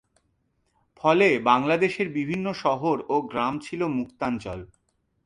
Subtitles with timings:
[1.03, 4.59] ফলে বাংলাদেশের বিভিন্ন শহর ও গ্রাম ছিল মুক্তাঞ্চল।